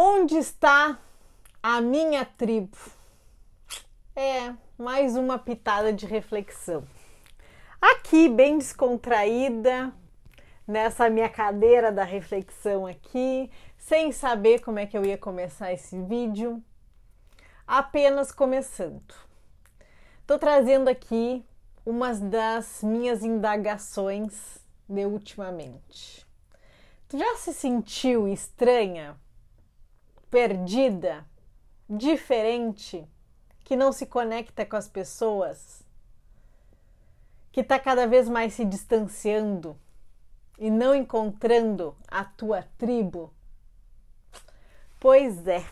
[0.00, 0.96] Onde está
[1.60, 2.78] a minha tribo?
[4.14, 6.86] É mais uma pitada de reflexão.
[7.82, 9.92] Aqui, bem descontraída,
[10.68, 16.00] nessa minha cadeira da reflexão aqui, sem saber como é que eu ia começar esse
[16.04, 16.62] vídeo,
[17.66, 19.16] apenas começando.
[20.20, 21.44] Estou trazendo aqui
[21.84, 26.24] umas das minhas indagações de ultimamente.
[27.08, 29.18] Tu já se sentiu estranha,
[30.30, 31.26] perdida,
[31.88, 33.06] diferente,
[33.64, 35.82] que não se conecta com as pessoas,
[37.52, 39.78] que está cada vez mais se distanciando
[40.58, 43.32] e não encontrando a tua tribo?
[45.00, 45.64] Pois é,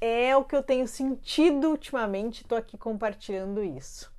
[0.00, 4.12] é o que eu tenho sentido ultimamente, estou aqui compartilhando isso.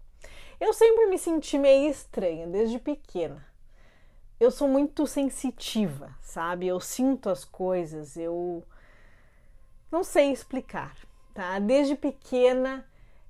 [0.60, 3.46] Eu sempre me senti meio estranha desde pequena.
[4.40, 6.68] Eu sou muito sensitiva, sabe?
[6.68, 8.66] Eu sinto as coisas, eu
[9.96, 10.94] não sei explicar,
[11.34, 11.58] tá?
[11.58, 12.86] Desde pequena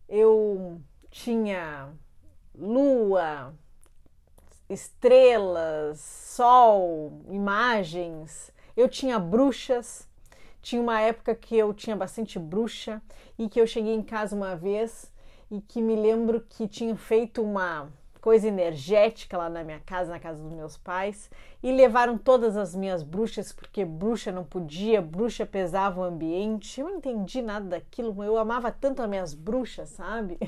[0.10, 0.82] eu
[1.12, 1.94] tinha
[2.56, 3.54] lua,
[4.68, 8.52] estrelas, sol, imagens.
[8.76, 10.10] Eu tinha bruxas.
[10.60, 13.00] Tinha uma época que eu tinha bastante bruxa
[13.38, 15.14] e que eu cheguei em casa uma vez
[15.52, 17.94] e que me lembro que tinha feito uma
[18.26, 21.30] coisa energética lá na minha casa, na casa dos meus pais,
[21.62, 26.82] e levaram todas as minhas bruxas, porque bruxa não podia, bruxa pesava o ambiente.
[26.82, 30.40] Eu não entendi nada daquilo, eu amava tanto as minhas bruxas, sabe?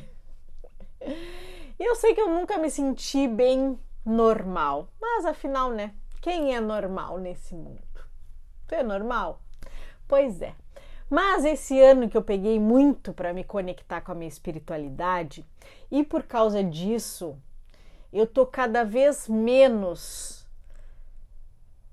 [1.79, 5.93] E eu sei que eu nunca me senti bem normal, mas afinal, né?
[6.19, 7.79] Quem é normal nesse mundo?
[8.67, 9.39] Tu é normal?
[10.07, 10.55] Pois é.
[11.07, 15.45] Mas esse ano que eu peguei muito para me conectar com a minha espiritualidade
[15.91, 17.37] e por causa disso
[18.11, 20.45] eu tô cada vez menos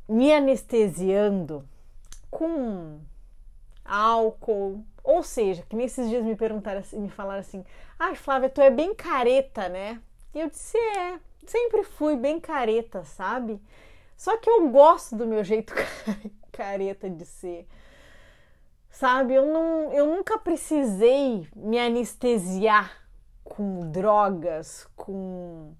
[0.08, 1.66] me anestesiando
[2.30, 3.00] com
[3.84, 7.64] álcool, ou seja, que nesses dias me perguntaram assim, me falaram assim:
[7.98, 10.00] "Ah, Flávia, tu é bem careta, né?"
[10.34, 13.60] E eu disse: "É, sempre fui bem careta, sabe?
[14.16, 15.74] Só que eu gosto do meu jeito
[16.52, 17.66] careta de ser."
[18.94, 23.04] Sabe, eu, não, eu nunca precisei me anestesiar
[23.42, 25.74] com drogas, com,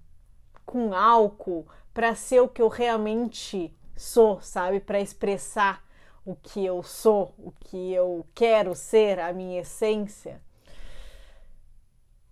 [0.65, 4.79] com álcool, para ser o que eu realmente sou, sabe?
[4.79, 5.83] Para expressar
[6.25, 10.41] o que eu sou, o que eu quero ser, a minha essência.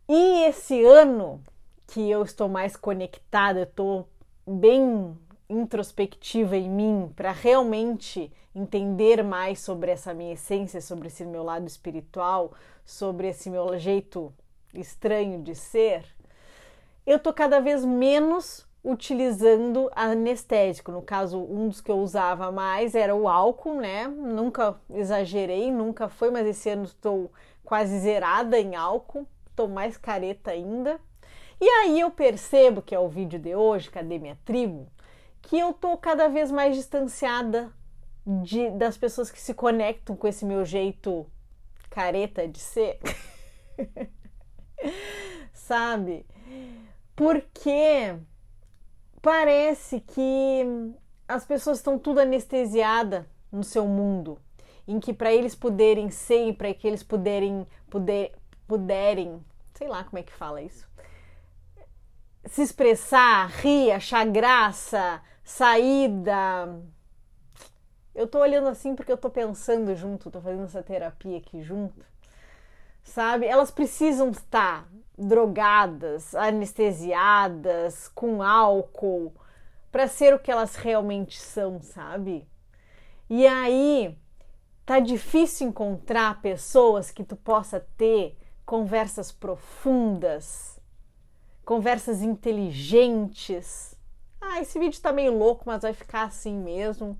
[0.10, 1.42] E esse ano
[1.88, 4.10] que eu estou mais conectada, eu estou
[4.46, 5.18] bem
[5.50, 11.68] introspectiva em mim para realmente entender mais sobre essa minha essência, sobre esse meu lado
[11.68, 12.54] espiritual,
[12.86, 14.34] sobre esse meu jeito
[14.74, 16.04] estranho de ser,
[17.06, 20.91] eu tô cada vez menos utilizando anestésico.
[20.91, 24.08] No caso, um dos que eu usava mais era o álcool, né?
[24.08, 27.31] Nunca exagerei, nunca foi, mas esse ano estou
[27.64, 31.00] quase zerada em álcool, estou mais careta ainda.
[31.62, 34.88] E aí eu percebo que é o vídeo de hoje, cadê minha tribo?
[35.44, 37.72] que eu tô cada vez mais distanciada
[38.25, 41.28] de, das pessoas que se conectam com esse meu jeito
[41.90, 43.00] careta de ser.
[45.53, 46.25] Sabe?
[47.23, 48.17] Porque
[49.22, 50.94] parece que
[51.25, 54.38] as pessoas estão tudo anestesiada no seu mundo,
[54.85, 58.34] em que para eles poderem ser, para que eles puderem, puder,
[58.67, 59.41] puderem,
[59.73, 60.85] sei lá como é que fala isso,
[62.44, 66.78] se expressar, rir, achar graça, saída.
[68.13, 72.05] Eu tô olhando assim porque eu tô pensando junto, tô fazendo essa terapia aqui junto.
[73.03, 73.46] Sabe?
[73.46, 74.88] Elas precisam estar
[75.18, 79.34] drogadas, anestesiadas, com álcool,
[79.91, 82.47] para ser o que elas realmente são, sabe?
[83.30, 84.18] E aí
[84.86, 90.80] tá difícil encontrar pessoas que tu possa ter conversas profundas,
[91.64, 93.96] conversas inteligentes,
[94.41, 97.18] ah, esse vídeo tá meio louco, mas vai ficar assim mesmo,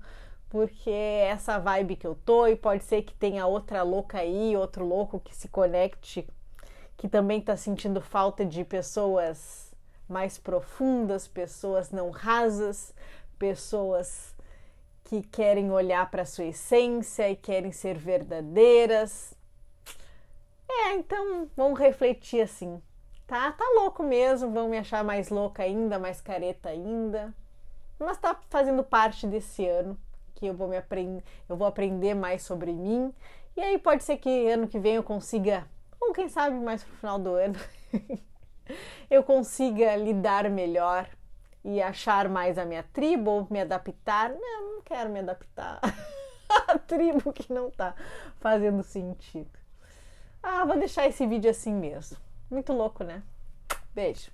[0.54, 4.56] porque é essa vibe que eu tô e pode ser que tenha outra louca aí,
[4.56, 6.24] outro louco que se conecte,
[6.96, 9.74] que também tá sentindo falta de pessoas
[10.08, 12.94] mais profundas, pessoas não rasas,
[13.36, 14.32] pessoas
[15.02, 19.34] que querem olhar para sua essência e querem ser verdadeiras.
[20.70, 22.80] É, então vamos refletir assim
[23.26, 27.34] tá, tá louco mesmo, vão me achar mais louca ainda, mais careta ainda.
[27.98, 29.98] Mas tá fazendo parte desse ano
[30.34, 33.12] que eu vou me aprender, eu vou aprender mais sobre mim.
[33.56, 35.66] E aí pode ser que ano que vem eu consiga,
[36.00, 37.58] ou quem sabe mais pro final do ano,
[39.10, 41.08] eu consiga lidar melhor
[41.64, 44.30] e achar mais a minha tribo ou me adaptar.
[44.30, 45.80] Não, não quero me adaptar.
[46.86, 47.94] tribo que não tá
[48.40, 49.50] fazendo sentido.
[50.42, 52.18] Ah, vou deixar esse vídeo assim mesmo.
[52.50, 53.22] Muito louco, né?
[53.94, 54.30] Beijo.